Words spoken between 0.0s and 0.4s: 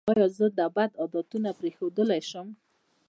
ایا